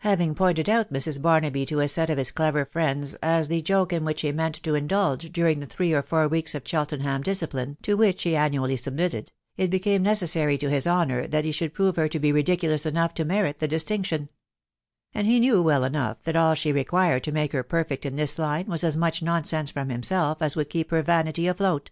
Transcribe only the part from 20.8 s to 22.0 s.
her vanity afloat.